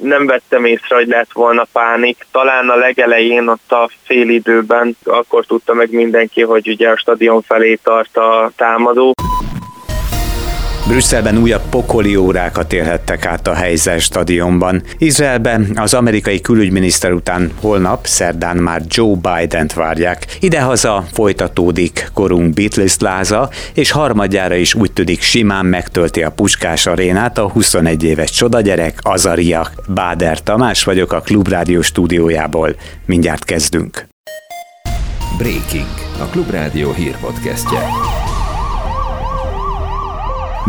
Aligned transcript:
Nem 0.00 0.26
vettem 0.26 0.64
észre, 0.64 0.96
hogy 0.96 1.06
lett 1.06 1.32
volna 1.32 1.66
pánik. 1.72 2.26
Talán 2.30 2.68
a 2.68 2.74
legelején, 2.74 3.48
ott 3.48 3.72
a 3.72 3.90
fél 4.02 4.28
időben, 4.28 4.96
akkor 5.04 5.46
tudta 5.46 5.74
meg 5.74 5.90
mindenki, 5.90 6.42
hogy 6.42 6.68
ugye 6.68 6.88
a 6.88 6.96
stadion 6.96 7.42
felé 7.42 7.74
tart 7.74 8.16
a 8.16 8.52
támadó. 8.56 9.12
Brüsszelben 10.86 11.36
újabb 11.36 11.62
pokoli 11.70 12.16
órákat 12.16 12.72
élhettek 12.72 13.26
át 13.26 13.46
a 13.46 13.54
helyzet 13.54 14.00
stadionban. 14.00 14.82
Izraelben 14.98 15.72
az 15.74 15.94
amerikai 15.94 16.40
külügyminiszter 16.40 17.12
után 17.12 17.50
holnap, 17.60 18.06
szerdán 18.06 18.56
már 18.56 18.82
Joe 18.88 19.14
Biden-t 19.14 19.72
várják. 19.72 20.26
Idehaza 20.40 21.04
folytatódik 21.12 22.10
korunk 22.14 22.54
Beatles 22.54 22.96
láza, 22.98 23.50
és 23.74 23.90
harmadjára 23.90 24.54
is 24.54 24.74
úgy 24.74 24.92
tűnik 24.92 25.20
simán 25.20 25.66
megtölti 25.66 26.22
a 26.22 26.30
Puskás 26.30 26.86
arénát 26.86 27.38
a 27.38 27.48
21 27.48 28.02
éves 28.02 28.30
csodagyerek 28.30 28.98
Azaria. 29.02 29.66
Báder 29.88 30.42
Tamás 30.42 30.84
vagyok 30.84 31.12
a 31.12 31.20
Klubrádió 31.20 31.82
stúdiójából. 31.82 32.74
Mindjárt 33.06 33.44
kezdünk. 33.44 34.06
Breaking, 35.38 35.94
a 36.20 36.24
Klubrádió 36.24 36.92
hírpodcastje. 36.92 37.80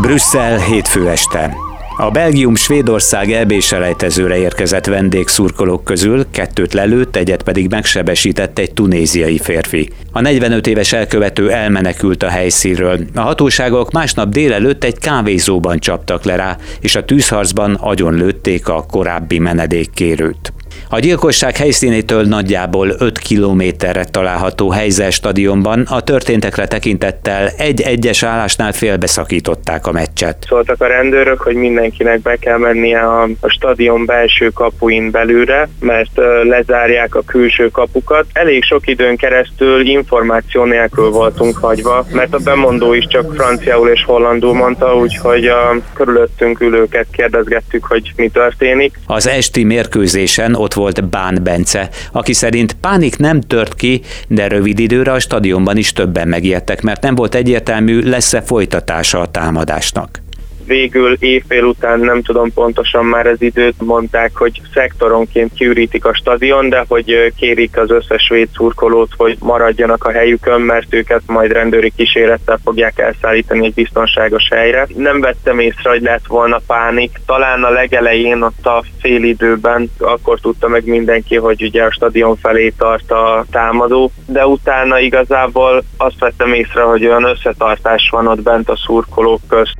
Brüsszel 0.03 0.57
hétfő 0.57 1.09
este. 1.09 1.53
A 1.98 2.11
Belgium-Svédország 2.11 3.31
EB 3.31 3.59
selejtezőre 3.59 4.38
érkezett 4.38 4.85
vendégszurkolók 4.85 5.84
közül 5.84 6.25
kettőt 6.31 6.73
lelőtt, 6.73 7.16
egyet 7.16 7.44
pedig 7.44 7.70
megsebesített 7.70 8.59
egy 8.59 8.73
tunéziai 8.73 9.38
férfi. 9.38 9.89
A 10.11 10.21
45 10.21 10.67
éves 10.67 10.94
elkövető 10.94 11.52
elmenekült 11.52 12.23
a 12.23 12.30
helyszínről. 12.30 12.99
A 13.16 13.21
hatóságok 13.21 13.91
másnap 13.91 14.30
délelőtt 14.30 14.84
egy 14.84 14.97
kávézóban 14.97 15.80
csaptak 15.80 16.23
le 16.23 16.35
rá, 16.35 16.58
és 16.80 16.95
a 16.95 17.05
tűzharcban 17.05 17.73
agyon 17.73 18.13
lőtték 18.13 18.67
a 18.67 18.85
korábbi 18.89 19.39
menedékkérőt. 19.39 20.53
A 20.89 20.99
gyilkosság 20.99 21.57
helyszínétől 21.57 22.23
nagyjából 22.23 22.88
5 22.99 23.17
kilométerre 23.17 24.03
található 24.03 24.69
helyzel 24.69 25.09
stadionban 25.09 25.85
a 25.89 26.02
történtekre 26.02 26.67
tekintettel 26.67 27.49
egy 27.57 27.81
egyes 27.81 28.23
állásnál 28.23 28.71
félbeszakították 28.71 29.88
a 29.88 29.91
meccset. 29.91 30.45
Szóltak 30.47 30.81
a 30.81 30.88
rendőrök, 30.88 31.41
hogy 31.41 31.55
mindenkinek 31.55 32.21
be 32.21 32.35
kell 32.35 32.57
mennie 32.57 32.99
a, 32.99 33.23
a 33.39 33.49
stadion 33.49 34.05
belső 34.05 34.49
kapuin 34.49 35.11
belőle, 35.11 35.67
mert 35.80 36.11
lezárják 36.43 37.15
a 37.15 37.21
külső 37.25 37.69
kapukat. 37.69 38.25
Elég 38.33 38.63
sok 38.63 38.87
időn 38.87 39.17
keresztül 39.17 39.87
információ 39.87 40.63
nélkül 40.63 41.09
voltunk 41.09 41.58
hagyva, 41.58 42.05
mert 42.11 42.33
a 42.33 42.39
bemondó 42.43 42.93
is 42.93 43.08
csak 43.08 43.33
franciául 43.35 43.89
és 43.89 44.03
hollandul 44.05 44.53
mondta, 44.53 44.95
úgyhogy 44.95 45.45
a 45.45 45.75
körülöttünk 45.93 46.59
ülőket 46.59 47.08
kérdezgettük, 47.11 47.85
hogy 47.85 48.11
mi 48.15 48.30
történik. 48.30 48.99
Az 49.05 49.27
esti 49.27 49.63
mérkőzésen 49.63 50.53
ott 50.64 50.73
volt 50.73 51.09
Bán 51.09 51.39
Bence, 51.44 51.89
aki 52.11 52.33
szerint 52.33 52.73
pánik 52.73 53.17
nem 53.17 53.42
tört 53.42 53.75
ki, 53.75 54.02
de 54.28 54.47
rövid 54.47 54.80
időre 54.80 55.11
a 55.11 55.20
stadionban 55.20 55.78
is 55.78 55.94
többen 55.94 56.28
megijedtek, 56.28 56.81
mert 56.81 57.02
nem 57.02 57.16
volt 57.16 57.36
egyértelmű, 57.36 58.02
lesz-e 58.02 58.42
folytatása 58.42 59.20
a 59.20 59.31
támadásnak 59.31 60.22
végül 60.66 61.16
évfél 61.19 61.64
után 61.64 62.00
nem 62.00 62.22
tudom 62.22 62.53
pontosan 62.53 63.06
már 63.06 63.28
az 63.28 63.42
időt 63.42 63.81
mondták, 63.81 64.36
hogy 64.36 64.61
szektoronként 64.73 65.53
kiürítik 65.53 66.05
a 66.05 66.14
stadion, 66.14 66.70
de 66.70 66.86
hogy 66.88 67.33
kérik 67.38 67.78
az 67.78 67.92
összes 67.92 68.23
svéd 68.23 68.50
szurkolót, 68.55 69.09
hogy 69.17 69.38
maradjanak 69.39 70.03
a 70.03 70.11
helyükön, 70.11 70.61
mert 70.61 70.94
őket 70.94 71.22
majd 71.25 71.52
rendőri 71.52 71.92
kísérettel 71.95 72.59
fogják 72.64 73.00
elszállítani 73.00 73.66
egy 73.66 73.73
biztonságos 73.73 74.47
helyre. 74.52 74.88
Nem 74.95 75.20
vettem 75.20 75.59
észre, 75.59 75.89
hogy 75.89 76.02
lett 76.02 76.28
volna 76.28 76.61
pánik. 76.67 77.20
Talán 77.25 77.64
a 77.64 77.70
legelején 77.70 78.42
ott 78.42 78.66
a 78.66 78.83
fél 79.02 79.23
időben 79.23 79.92
akkor 80.00 80.39
tudta 80.39 80.67
meg 80.67 80.86
mindenki, 80.86 81.36
hogy 81.36 81.64
ugye 81.64 81.83
a 81.83 81.92
stadion 81.92 82.36
felé 82.36 82.73
tart 82.77 83.11
a 83.11 83.45
támadó, 83.52 84.11
de 84.25 84.48
utána 84.48 85.00
igazából 85.00 85.83
azt 85.98 86.20
vettem 86.20 86.54
észre, 86.54 86.82
hogy 86.82 87.05
olyan 87.05 87.23
összetartás 87.23 88.10
van 88.11 88.27
ott 88.27 88.42
bent 88.42 88.70
a 88.70 88.76
szurkolók 88.76 89.42
közt. 89.48 89.77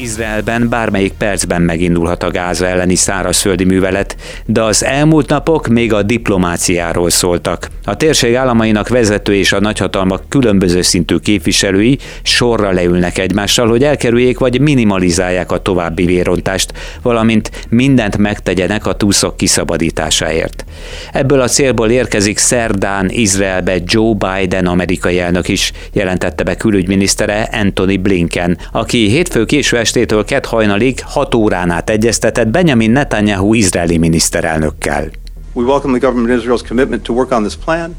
Izraelben 0.00 0.68
bármelyik 0.68 1.12
percben 1.12 1.62
megindulhat 1.62 2.22
a 2.22 2.30
Gáza 2.30 2.66
elleni 2.66 2.94
szárazföldi 2.94 3.64
művelet, 3.64 4.16
de 4.46 4.62
az 4.62 4.84
elmúlt 4.84 5.28
napok 5.28 5.68
még 5.68 5.92
a 5.92 6.02
diplomáciáról 6.02 7.10
szóltak. 7.10 7.68
A 7.84 7.96
térség 7.96 8.34
államainak 8.34 8.88
vezető 8.88 9.34
és 9.34 9.52
a 9.52 9.60
nagyhatalmak 9.60 10.22
különböző 10.28 10.82
szintű 10.82 11.16
képviselői 11.16 11.98
sorra 12.22 12.70
leülnek 12.70 13.18
egymással, 13.18 13.68
hogy 13.68 13.84
elkerüljék 13.84 14.38
vagy 14.38 14.60
minimalizálják 14.60 15.52
a 15.52 15.62
további 15.62 16.04
vérontást, 16.04 16.72
valamint 17.02 17.50
mindent 17.68 18.16
megtegyenek 18.16 18.86
a 18.86 18.94
túszok 18.94 19.36
kiszabadításáért. 19.36 20.64
Ebből 21.12 21.40
a 21.40 21.48
célból 21.48 21.90
érkezik 21.90 22.38
szerdán 22.38 23.08
Izraelbe 23.10 23.76
Joe 23.84 24.14
Biden 24.14 24.66
amerikai 24.66 25.18
elnök 25.18 25.48
is, 25.48 25.72
jelentette 25.92 26.42
be 26.42 26.56
külügyminisztere 26.56 27.48
Anthony 27.52 28.00
Blinken, 28.00 28.58
aki 28.72 29.08
hétfő 29.08 29.44
késő 29.44 29.76
estétől 29.90 30.24
kett 30.24 30.44
hajnalig 30.44 31.02
6 31.04 31.34
órán 31.34 31.70
át 31.70 31.90
egyeztetett 31.90 32.48
Benjamin 32.48 32.90
Netanyahu 32.90 33.54
izraeli 33.54 33.98
miniszterelnökkel. 33.98 35.10
We 35.52 35.64
welcome 35.64 35.98
the 35.98 36.06
government 36.06 36.30
of 36.34 36.42
Israel's 36.42 36.62
commitment 36.68 37.02
to 37.02 37.14
work 37.14 37.30
on 37.30 37.42
this 37.42 37.56
plan. 37.56 37.96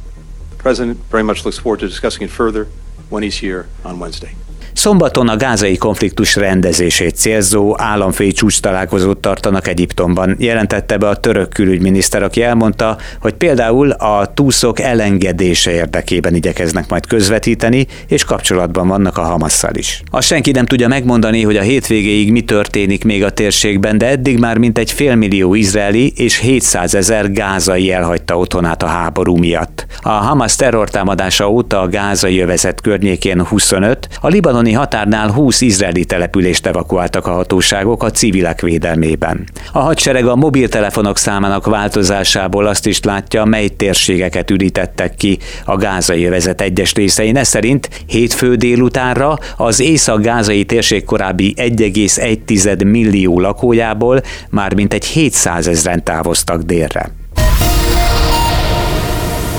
The 0.50 0.62
president 0.62 0.98
very 1.10 1.24
much 1.24 1.44
looks 1.44 1.60
forward 1.60 1.80
to 1.80 1.88
discussing 1.88 2.30
it 2.30 2.36
further 2.36 2.68
when 3.10 3.24
he's 3.24 3.40
here 3.40 3.66
on 3.82 4.00
Wednesday. 4.00 4.36
Szombaton 4.82 5.28
a 5.30 5.38
gázai 5.38 5.78
konfliktus 5.78 6.36
rendezését 6.36 7.16
célzó 7.16 7.76
államfői 7.78 8.32
csúcs 8.32 8.60
találkozót 8.60 9.18
tartanak 9.18 9.68
Egyiptomban, 9.68 10.36
jelentette 10.40 10.98
be 10.98 11.08
a 11.08 11.16
török 11.16 11.50
külügyminiszter, 11.50 12.24
aki 12.24 12.42
elmondta, 12.42 12.98
hogy 13.20 13.34
például 13.34 13.92
a 13.92 14.34
túszok 14.34 14.80
elengedése 14.80 15.72
érdekében 15.72 16.36
igyekeznek 16.36 16.90
majd 16.90 17.06
közvetíteni, 17.08 17.88
és 18.08 18.24
kapcsolatban 18.24 18.88
vannak 18.88 19.18
a 19.18 19.22
Hamasszal 19.22 19.76
is. 19.76 20.04
Azt 20.12 20.28
senki 20.28 20.52
nem 20.52 20.66
tudja 20.66 20.88
megmondani, 20.88 21.42
hogy 21.42 21.58
a 21.58 21.62
hétvégéig 21.62 22.32
mi 22.32 22.42
történik 22.42 23.04
még 23.04 23.24
a 23.24 23.30
térségben, 23.30 23.98
de 23.98 24.08
eddig 24.08 24.40
már 24.40 24.58
mintegy 24.58 24.92
félmillió 24.92 25.54
izraeli 25.54 26.14
és 26.16 26.38
700 26.38 26.96
ezer 26.96 27.32
gázai 27.32 27.92
elhagyta 27.92 28.38
otthonát 28.38 28.84
a 28.84 28.88
háború 28.88 29.36
miatt. 29.36 29.86
A 30.02 30.10
Hamas 30.10 30.56
terrortámadása 30.56 31.50
óta 31.50 31.82
a 31.82 31.88
gázai 31.88 32.40
övezet 32.40 32.82
környékén 32.82 33.46
25, 33.46 34.08
a 34.22 34.28
libanoni 34.28 34.70
libanoni 34.71 34.73
határnál 34.73 35.31
20 35.31 35.61
izraeli 35.61 36.05
települést 36.05 36.67
evakuáltak 36.67 37.27
a 37.27 37.33
hatóságok 37.33 38.03
a 38.03 38.11
civilek 38.11 38.61
védelmében. 38.61 39.45
A 39.73 39.79
hadsereg 39.79 40.27
a 40.27 40.37
mobiltelefonok 40.37 41.19
számának 41.19 41.67
változásából 41.67 42.67
azt 42.67 42.87
is 42.87 43.01
látja, 43.03 43.45
mely 43.45 43.69
térségeket 43.69 44.51
ürítettek 44.51 45.15
ki 45.15 45.39
a 45.65 45.77
gázai 45.77 46.25
övezet 46.25 46.61
egyes 46.61 46.95
részein. 46.95 47.37
Ez 47.37 47.49
szerint 47.49 47.89
hétfő 48.07 48.55
délutánra 48.55 49.39
az 49.57 49.81
észak-gázai 49.81 50.65
térség 50.65 51.05
korábbi 51.05 51.55
1,1 51.57 52.91
millió 52.91 53.41
lakójából 53.41 54.21
már 54.51 54.75
mintegy 54.75 55.05
700 55.05 55.67
ezeren 55.67 56.05
távoztak 56.05 56.63
délre. 56.63 57.11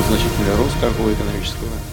Значительный 0.07 0.55
рост 0.55 0.79
торгового 0.79 1.11
экономического 1.11 1.90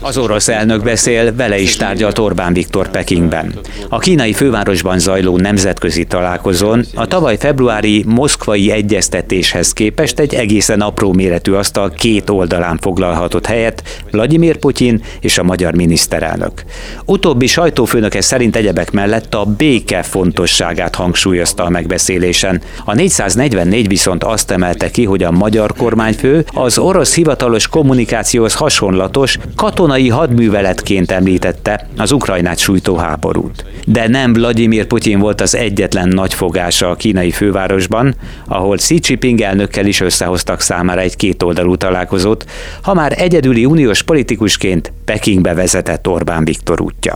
az 0.00 0.16
orosz 0.16 0.48
elnök 0.48 0.82
beszél, 0.82 1.34
vele 1.34 1.58
is 1.58 1.76
tárgyalt 1.76 2.18
Orbán 2.18 2.52
Viktor 2.52 2.90
Pekingben. 2.90 3.58
A 3.88 3.98
kínai 3.98 4.32
fővárosban 4.32 4.98
zajló 4.98 5.36
nemzetközi 5.36 6.04
találkozón 6.04 6.84
a 6.94 7.06
tavaly 7.06 7.36
februári 7.36 8.04
moszkvai 8.06 8.70
egyeztetéshez 8.70 9.72
képest 9.72 10.18
egy 10.18 10.34
egészen 10.34 10.80
apró 10.80 11.12
méretű 11.12 11.52
asztal 11.52 11.90
két 11.90 12.30
oldalán 12.30 12.78
foglalhatott 12.80 13.46
helyet 13.46 13.82
Vladimir 14.10 14.56
Putyin 14.56 15.02
és 15.20 15.38
a 15.38 15.42
magyar 15.42 15.74
miniszterelnök. 15.74 16.64
Utóbbi 17.04 17.46
sajtófőnöke 17.46 18.20
szerint 18.20 18.56
egyebek 18.56 18.90
mellett 18.90 19.34
a 19.34 19.44
béke 19.44 20.02
fontosságát 20.02 20.94
hangsúlyozta 20.94 21.64
a 21.64 21.68
megbeszélésen. 21.68 22.62
A 22.84 22.94
444 22.94 23.88
viszont 23.88 24.24
azt 24.24 24.50
emelte 24.50 24.90
ki, 24.90 25.04
hogy 25.04 25.22
a 25.22 25.30
magyar 25.30 25.72
kormányfő 25.76 26.44
az 26.54 26.78
orosz 26.78 27.14
hivatalos 27.14 27.68
kommunikációhoz 27.68 28.54
hasonlatos 28.54 29.37
katonai 29.56 30.08
hadműveletként 30.08 31.10
említette 31.10 31.88
az 31.96 32.12
Ukrajnát 32.12 32.58
sújtó 32.58 32.96
háborút. 32.96 33.64
De 33.86 34.08
nem 34.08 34.32
Vladimir 34.32 34.86
Putyin 34.86 35.18
volt 35.18 35.40
az 35.40 35.54
egyetlen 35.54 36.08
nagyfogása 36.08 36.90
a 36.90 36.94
kínai 36.94 37.30
fővárosban, 37.30 38.14
ahol 38.46 38.76
Xi 38.76 38.98
Jinping 39.02 39.40
elnökkel 39.40 39.86
is 39.86 40.00
összehoztak 40.00 40.60
számára 40.60 41.00
egy 41.00 41.16
kétoldalú 41.16 41.76
találkozót, 41.76 42.44
ha 42.82 42.94
már 42.94 43.14
egyedüli 43.16 43.64
uniós 43.64 44.02
politikusként 44.02 44.92
Pekingbe 45.04 45.54
vezetett 45.54 46.08
Orbán 46.08 46.44
Viktor 46.44 46.80
útja. 46.80 47.14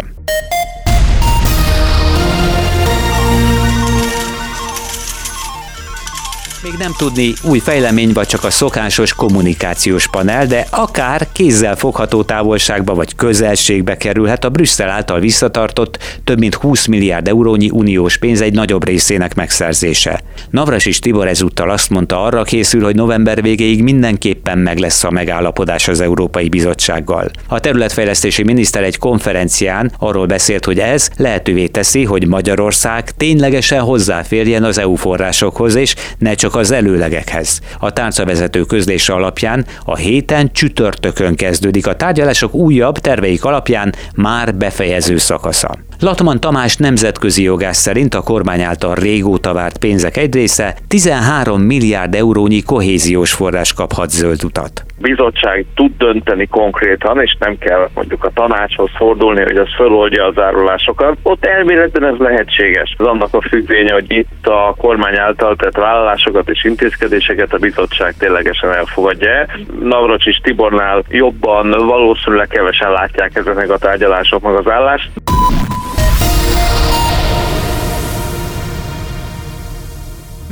Még 6.63 6.75
nem 6.79 6.93
tudni, 6.99 7.33
új 7.43 7.59
fejlemény 7.59 8.13
vagy 8.13 8.27
csak 8.27 8.45
a 8.45 8.51
szokásos 8.51 9.15
kommunikációs 9.15 10.09
panel, 10.09 10.47
de 10.47 10.67
akár 10.71 11.29
kézzel 11.33 11.77
fogható 11.77 12.23
távolságba 12.23 12.95
vagy 12.95 13.15
közelségbe 13.15 13.97
kerülhet 13.97 14.45
a 14.45 14.49
Brüsszel 14.49 14.89
által 14.89 15.21
visszatartott 15.21 16.21
több 16.25 16.39
mint 16.39 16.55
20 16.55 16.87
milliárd 16.87 17.29
eurónyi 17.29 17.71
uniós 17.71 18.17
pénz 18.17 18.41
egy 18.41 18.55
nagyobb 18.55 18.85
részének 18.85 19.35
megszerzése. 19.35 20.21
Navras 20.51 20.87
és 20.87 20.99
Tibor 20.99 21.29
ezúttal 21.29 21.71
azt 21.71 21.91
mondta, 21.91 22.23
arra 22.23 22.43
készül, 22.43 22.83
hogy 22.83 22.95
november 22.95 23.43
végéig 23.43 23.83
mindenképpen 23.83 24.59
meg 24.59 24.79
lesz 24.79 25.05
a 25.05 25.11
megállapodás 25.11 25.89
az 25.89 26.01
Európai 26.01 26.49
Bizottsággal. 26.49 27.31
A 27.47 27.61
területfejlesztési 27.61 28.43
miniszter 28.43 28.83
egy 28.83 28.99
konferencián 28.99 29.93
arról 29.99 30.27
beszélt, 30.27 30.65
hogy 30.65 30.79
ez 30.79 31.09
lehetővé 31.17 31.67
teszi, 31.67 32.05
hogy 32.05 32.27
Magyarország 32.27 33.11
ténylegesen 33.11 33.81
hozzáférjen 33.81 34.65
az 34.65 34.79
EU 34.79 34.95
forrásokhoz, 34.95 35.75
és 35.75 35.95
ne 36.19 36.35
csak 36.35 36.52
az 36.57 36.71
előlegekhez. 36.71 37.61
A 37.79 37.93
tárcavezető 37.93 38.63
közlése 38.63 39.13
alapján 39.13 39.67
a 39.85 39.97
héten 39.97 40.53
csütörtökön 40.53 41.35
kezdődik 41.35 41.87
a 41.87 41.97
tárgyalások 41.97 42.55
újabb 42.55 42.99
terveik 42.99 43.45
alapján 43.45 43.95
már 44.15 44.55
befejező 44.55 45.17
szakasza. 45.17 45.79
Latman 46.03 46.41
Tamás 46.41 46.77
nemzetközi 46.77 47.43
jogász 47.43 47.79
szerint 47.79 48.15
a 48.15 48.23
kormány 48.23 48.61
által 48.61 48.95
régóta 48.95 49.53
várt 49.53 49.79
pénzek 49.79 50.17
egy 50.17 50.35
része 50.35 50.77
13 50.89 51.61
milliárd 51.61 52.15
eurónyi 52.15 52.63
kohéziós 52.63 53.33
forrás 53.33 53.73
kaphat 53.73 54.11
zöld 54.11 54.45
utat 54.45 54.85
bizottság 55.03 55.65
tud 55.75 55.93
dönteni 55.99 56.47
konkrétan, 56.47 57.21
és 57.21 57.37
nem 57.39 57.59
kell 57.59 57.89
mondjuk 57.95 58.25
a 58.25 58.31
tanácshoz 58.35 58.91
fordulni, 58.97 59.43
hogy 59.43 59.57
az 59.57 59.75
feloldja 59.77 60.27
az 60.27 60.39
árulásokat. 60.39 61.17
Ott 61.23 61.45
elméletben 61.45 62.05
ez 62.05 62.19
lehetséges. 62.19 62.95
Ez 62.99 63.07
annak 63.07 63.35
a 63.35 63.41
függvénye, 63.41 63.93
hogy 63.93 64.05
itt 64.09 64.47
a 64.47 64.75
kormány 64.79 65.19
által 65.19 65.57
tett 65.57 65.77
vállalásokat 65.77 66.49
és 66.49 66.65
intézkedéseket 66.65 67.53
a 67.53 67.59
bizottság 67.59 68.15
ténylegesen 68.19 68.75
elfogadja. 68.75 69.47
Navracsis 69.81 70.41
Tibornál 70.43 71.03
jobban 71.09 71.71
valószínűleg 71.71 72.49
kevesen 72.49 72.91
látják 72.91 73.37
ezeknek 73.37 73.71
a 73.71 73.79
tárgyalások 73.79 74.43
meg 74.43 74.55
az 74.55 74.69
állást. 74.69 75.11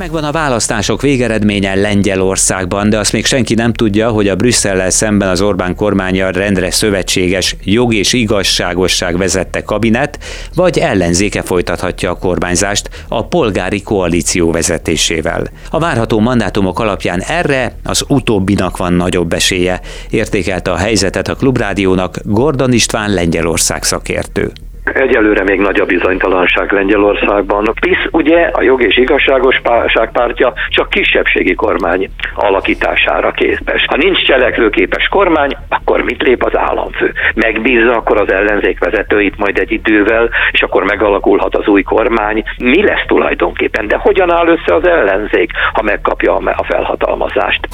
Megvan 0.01 0.23
a 0.23 0.31
választások 0.31 1.01
végeredménye 1.01 1.75
Lengyelországban, 1.75 2.89
de 2.89 2.97
azt 2.97 3.11
még 3.11 3.25
senki 3.25 3.53
nem 3.53 3.73
tudja, 3.73 4.09
hogy 4.09 4.27
a 4.27 4.35
Brüsszellel 4.35 4.89
szemben 4.89 5.29
az 5.29 5.41
Orbán 5.41 5.75
kormánya 5.75 6.29
rendre 6.29 6.71
szövetséges 6.71 7.55
jog 7.63 7.93
és 7.93 8.13
igazságosság 8.13 9.17
vezette 9.17 9.63
kabinet, 9.63 10.19
vagy 10.55 10.77
ellenzéke 10.77 11.41
folytathatja 11.41 12.09
a 12.09 12.15
kormányzást 12.15 12.89
a 13.07 13.25
polgári 13.25 13.81
koalíció 13.81 14.51
vezetésével. 14.51 15.47
A 15.69 15.79
várható 15.79 16.19
mandátumok 16.19 16.79
alapján 16.79 17.19
erre 17.19 17.75
az 17.83 18.03
utóbbinak 18.07 18.77
van 18.77 18.93
nagyobb 18.93 19.33
esélye, 19.33 19.81
értékelte 20.09 20.71
a 20.71 20.77
helyzetet 20.77 21.27
a 21.27 21.35
Klubrádiónak 21.35 22.19
Gordon 22.23 22.73
István 22.73 23.13
Lengyelország 23.13 23.83
szakértő. 23.83 24.51
Egyelőre 24.83 25.43
még 25.43 25.59
nagy 25.59 25.79
a 25.79 25.85
bizonytalanság 25.85 26.71
Lengyelországban. 26.71 27.73
PISZ 27.79 28.07
ugye 28.11 28.49
a 28.53 28.61
jog 28.61 28.83
és 28.83 28.97
igazságosság 28.97 30.11
pártja 30.11 30.53
csak 30.69 30.89
kisebbségi 30.89 31.55
kormány 31.55 32.09
alakítására 32.35 33.31
képes. 33.31 33.85
Ha 33.87 33.97
nincs 33.97 34.25
cselekvőképes 34.25 35.07
kormány, 35.07 35.57
akkor 35.69 36.01
mit 36.01 36.21
lép 36.21 36.43
az 36.43 36.57
államfő? 36.57 37.13
Megbízza 37.35 37.91
akkor 37.91 38.21
az 38.21 38.31
ellenzék 38.31 38.79
vezetőit 38.79 39.37
majd 39.37 39.57
egy 39.57 39.71
idővel, 39.71 40.29
és 40.51 40.61
akkor 40.61 40.83
megalakulhat 40.83 41.55
az 41.55 41.67
új 41.67 41.81
kormány. 41.81 42.43
Mi 42.57 42.83
lesz 42.83 43.05
tulajdonképpen? 43.07 43.87
De 43.87 43.97
hogyan 43.97 44.31
áll 44.31 44.47
össze 44.47 44.75
az 44.75 44.87
ellenzék, 44.87 45.51
ha 45.73 45.81
megkapja 45.81 46.35
a 46.35 46.63
felhatalmazást? 46.63 47.67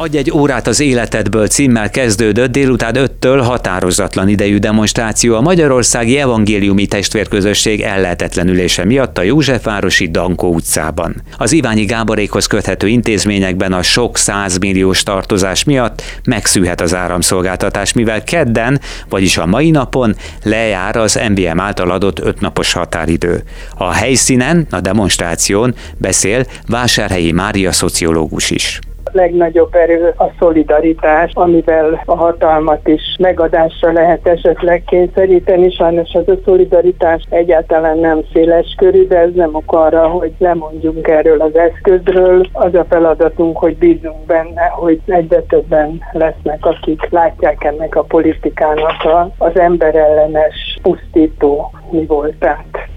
Adj 0.00 0.16
egy 0.16 0.30
órát 0.30 0.66
az 0.66 0.80
életedből 0.80 1.46
címmel 1.46 1.90
kezdődött 1.90 2.50
délután 2.50 2.94
5-től 2.96 3.40
határozatlan 3.44 4.28
idejű 4.28 4.58
demonstráció 4.58 5.34
a 5.34 5.40
Magyarországi 5.40 6.18
Evangéliumi 6.18 6.86
Testvérközösség 6.86 7.80
ellehetetlenülése 7.80 8.84
miatt 8.84 9.18
a 9.18 9.22
Józsefvárosi 9.22 10.10
Dankó 10.10 10.54
utcában. 10.54 11.22
Az 11.36 11.52
Iványi 11.52 11.84
Gáborékhoz 11.84 12.46
köthető 12.46 12.86
intézményekben 12.88 13.72
a 13.72 13.82
sok 13.82 14.16
százmilliós 14.16 15.02
tartozás 15.02 15.64
miatt 15.64 16.02
megszűhet 16.24 16.80
az 16.80 16.94
áramszolgáltatás, 16.94 17.92
mivel 17.92 18.24
kedden, 18.24 18.80
vagyis 19.08 19.36
a 19.38 19.46
mai 19.46 19.70
napon 19.70 20.16
lejár 20.42 20.96
az 20.96 21.20
MBM 21.28 21.60
által 21.60 21.90
adott 21.90 22.18
ötnapos 22.18 22.72
határidő. 22.72 23.42
A 23.74 23.92
helyszínen, 23.92 24.66
a 24.70 24.80
demonstráción 24.80 25.74
beszél 25.96 26.46
Vásárhelyi 26.66 27.32
Mária 27.32 27.72
szociológus 27.72 28.50
is 28.50 28.80
legnagyobb 29.12 29.74
erő 29.74 30.14
a 30.16 30.24
szolidaritás, 30.38 31.30
amivel 31.34 32.02
a 32.04 32.16
hatalmat 32.16 32.88
is 32.88 33.16
megadásra 33.18 33.92
lehet 33.92 34.26
esetleg 34.26 34.82
kényszeríteni. 34.86 35.70
Sajnos 35.70 36.12
az 36.12 36.28
a 36.28 36.38
szolidaritás 36.44 37.22
egyáltalán 37.30 37.98
nem 37.98 38.20
széles 38.32 38.74
körű, 38.76 39.06
de 39.06 39.18
ez 39.18 39.32
nem 39.34 39.54
ok 39.54 39.72
arra, 39.72 40.08
hogy 40.08 40.32
lemondjunk 40.38 41.08
erről 41.08 41.40
az 41.40 41.56
eszközről. 41.56 42.46
Az 42.52 42.74
a 42.74 42.84
feladatunk, 42.88 43.58
hogy 43.58 43.76
bízunk 43.76 44.26
benne, 44.26 44.66
hogy 44.70 45.00
egyre 45.06 45.40
többen 45.40 46.00
lesznek, 46.12 46.66
akik 46.66 47.08
látják 47.10 47.64
ennek 47.64 47.96
a 47.96 48.02
politikának 48.02 49.30
az 49.38 49.58
emberellenes, 49.58 50.78
pusztító 50.82 51.70
mi 51.90 52.06
voltát. 52.06 52.88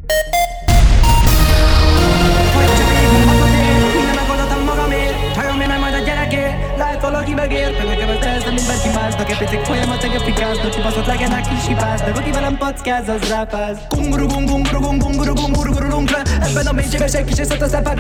Valaki 7.12 7.34
megért, 7.34 7.78
nekem 7.88 8.10
ez 8.10 8.25
ez, 8.25 8.44
de 8.44 8.52
mindenki 8.60 8.90
másnak 8.96 9.30
Epicik 9.31 9.60
folyamatok 9.60 10.13
efikáznak, 10.13 10.72
kibaszott 10.72 11.06
legenek 11.06 11.44
kis 11.50 11.68
hibáznak. 11.68 12.18
Aki 12.18 12.31
velem 12.31 12.58
packáz, 12.58 13.08
az 13.10 13.30
rápáz. 13.30 13.78
Kunguru 13.90 14.28
gunguru 14.28 14.80
gunguru 14.80 15.34
gunguru 15.34 15.34
gunguru 15.34 16.00
Ebben 16.48 16.66
a 16.66 16.72
mélységben 16.72 17.08
senki 17.08 17.34
sem 17.34 17.46
szólt 17.46 17.62
a 17.62 17.68
szepák 17.68 17.96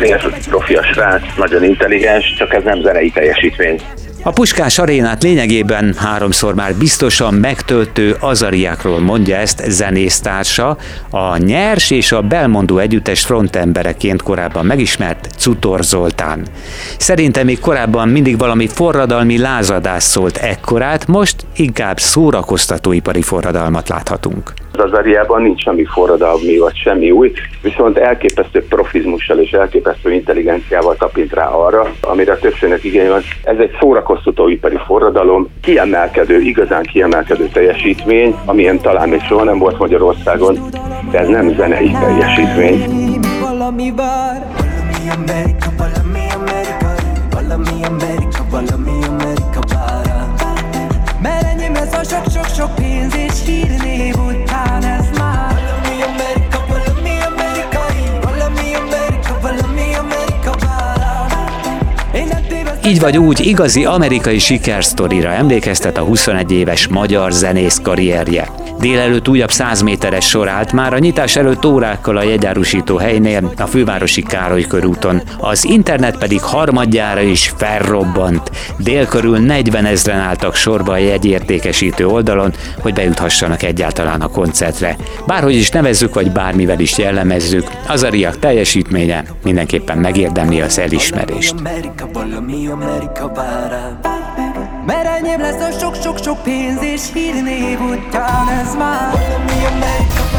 profi 0.49 0.75
a 0.75 0.83
srác, 0.83 1.21
nagyon 1.37 1.63
intelligens, 1.63 2.33
csak 2.37 2.53
ez 2.53 2.63
nem 2.63 2.81
zenei 2.81 3.09
teljesítmény. 3.11 3.81
A 4.23 4.31
Puskás 4.31 4.79
arénát 4.79 5.23
lényegében 5.23 5.93
háromszor 5.97 6.55
már 6.55 6.75
biztosan 6.75 7.33
megtöltő 7.33 8.15
azariákról 8.19 8.99
mondja 8.99 9.35
ezt 9.35 9.63
zenésztársa, 9.67 10.77
a 11.09 11.37
Nyers 11.37 11.91
és 11.91 12.11
a 12.11 12.21
Belmondó 12.21 12.77
együttes 12.77 13.25
frontembereként 13.25 14.21
korábban 14.21 14.65
megismert 14.65 15.29
Cutor 15.37 15.83
Zoltán. 15.83 16.47
Szerintem 16.97 17.45
még 17.45 17.59
korábban 17.59 18.09
mindig 18.09 18.37
valami 18.37 18.67
forradalmi 18.67 19.37
lázadás 19.37 20.03
szólt 20.03 20.37
ekkorát, 20.37 21.07
most 21.07 21.45
inkább 21.55 21.99
szórakoztatóipari 21.99 23.21
forradalmat 23.21 23.89
láthatunk. 23.89 24.53
Az 24.73 24.91
Ariában 24.91 25.41
nincs 25.41 25.61
semmi 25.61 25.85
forradalmi 25.85 26.57
vagy 26.57 26.75
semmi 26.75 27.11
új, 27.11 27.31
viszont 27.61 27.97
elképesztő 27.97 28.65
profizmussal 28.65 29.39
és 29.39 29.51
elképesztő 29.51 30.13
intelligenciával 30.13 30.95
tapint 30.95 31.33
rá 31.33 31.47
arra, 31.47 31.93
amire 32.01 32.31
a 32.31 32.37
többségnek 32.37 32.83
igény 32.83 33.07
van. 33.07 33.21
Ez 33.43 33.57
egy 33.57 33.77
szórakoztatóipari 33.79 34.77
forradalom, 34.85 35.49
kiemelkedő, 35.61 36.39
igazán 36.39 36.83
kiemelkedő 36.83 37.47
teljesítmény, 37.47 38.35
amilyen 38.45 38.79
talán 38.79 39.09
még 39.09 39.21
soha 39.21 39.43
nem 39.43 39.57
volt 39.57 39.77
Magyarországon, 39.77 40.59
de 41.11 41.19
ez 41.19 41.27
nem 41.27 41.55
zenei 41.55 41.91
teljesítmény. 41.91 43.19
Valami 43.41 43.93
vár, 43.95 44.47
valami 44.77 45.03
Amerika, 45.15 45.61
Így 62.85 62.99
vagy 62.99 63.17
úgy 63.17 63.39
igazi 63.39 63.85
amerikai 63.85 64.39
sikersztorira 64.39 65.29
emlékeztet 65.29 65.97
a 65.97 66.01
21 66.01 66.51
éves 66.51 66.87
magyar 66.87 67.31
zenész 67.31 67.79
karrierje. 67.83 68.47
Délelőtt 68.79 69.29
újabb 69.29 69.51
100 69.51 69.81
méteres 69.81 70.27
sor 70.27 70.47
állt 70.47 70.71
már 70.71 70.93
a 70.93 70.97
nyitás 70.97 71.35
előtt 71.35 71.65
órákkal 71.65 72.17
a 72.17 72.23
jegyárusító 72.23 72.97
helynél, 72.97 73.53
a 73.57 73.65
fővárosi 73.65 74.21
Károly 74.21 74.61
körúton. 74.61 75.21
Az 75.39 75.65
internet 75.65 76.17
pedig 76.17 76.41
harmadjára 76.41 77.21
is 77.21 77.53
felrobbant. 77.57 78.51
Dél 78.77 79.05
körül 79.05 79.37
40 79.37 79.85
ezren 79.85 80.19
álltak 80.19 80.55
sorba 80.55 80.91
a 80.91 80.97
jegyértékesítő 80.97 82.07
oldalon, 82.07 82.53
hogy 82.79 82.93
bejuthassanak 82.93 83.63
egyáltalán 83.63 84.21
a 84.21 84.27
koncertre. 84.27 84.95
Bárhogy 85.27 85.55
is 85.55 85.69
nevezzük, 85.69 86.13
vagy 86.13 86.31
bármivel 86.31 86.79
is 86.79 86.97
jellemezzük, 86.97 87.67
az 87.87 88.03
a 88.03 88.09
riak 88.09 88.39
teljesítménye 88.39 89.23
mindenképpen 89.43 89.97
megérdemli 89.97 90.61
az 90.61 90.79
elismerést. 90.79 91.55
Amerika, 91.59 92.07
Amerika, 92.71 93.31
mert 94.85 95.05
enyém 95.05 95.39
lesz 95.39 95.61
a 95.61 95.79
sok-sok-sok 95.79 96.43
pénz 96.43 96.81
és 96.81 97.01
hírnév 97.13 97.79
után 97.81 98.47
ez 98.47 98.75
már 98.75 99.11
valami 99.11 99.65
Amerika 99.65 100.31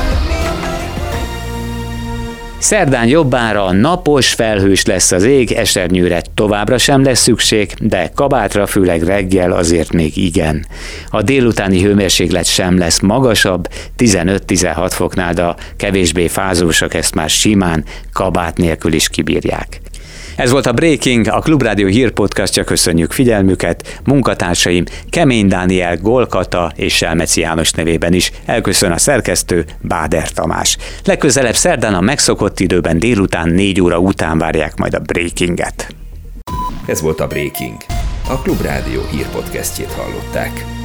Szerdán 2.59 3.09
jobbára 3.09 3.73
napos, 3.73 4.33
felhős 4.33 4.85
lesz 4.85 5.13
az 5.13 5.25
ég, 5.25 5.53
esernyőre 5.53 6.23
továbbra 6.35 6.79
sem 6.79 7.03
lesz 7.03 7.21
szükség, 7.21 7.75
de 7.81 8.11
kabátra 8.15 8.67
főleg 8.67 9.03
reggel 9.03 9.53
azért 9.53 9.93
még 9.93 10.17
igen. 10.17 10.67
A 11.11 11.23
délutáni 11.23 11.83
hőmérséklet 11.83 12.45
sem 12.45 12.79
lesz 12.79 13.01
magasabb, 13.01 13.69
15-16 13.99 14.91
foknál, 14.91 15.33
de 15.33 15.43
a 15.43 15.57
kevésbé 15.77 16.29
fázósak 16.29 16.95
ezt 16.95 17.15
már 17.15 17.31
simán 17.31 17.85
kabát 18.13 18.57
nélkül 18.57 18.93
is 18.93 19.09
kibírják. 19.09 19.82
Ez 20.37 20.51
volt 20.51 20.67
a 20.67 20.73
Breaking, 20.73 21.27
a 21.27 21.39
Klubrádió 21.39 21.87
hírpodcastja, 21.87 22.65
köszönjük 22.65 23.13
figyelmüket. 23.13 24.01
Munkatársaim 24.05 24.85
Kemény 25.11 25.49
Dániel, 25.49 25.97
Golkata 25.97 26.73
és 26.77 26.97
Selmeci 26.97 27.41
János 27.41 27.71
nevében 27.71 28.13
is 28.13 28.33
elköszön 28.45 28.91
a 28.91 28.99
szerkesztő 28.99 29.65
Báder 29.81 30.31
Tamás. 30.31 30.77
Legközelebb 31.05 31.55
szerdán 31.55 31.95
a 31.95 32.01
megszokott 32.01 32.61
időben 32.61 32.99
délután 32.99 33.49
4 33.49 33.81
óra 33.81 33.99
után 33.99 34.39
várják 34.39 34.77
majd 34.77 34.95
a 34.95 34.99
Breakinget. 34.99 35.95
Ez 36.87 37.01
volt 37.01 37.21
a 37.21 37.27
Breaking. 37.27 37.77
A 38.29 38.39
Klubrádió 38.39 39.01
hírpodcastjét 39.11 39.93
hallották. 39.93 40.82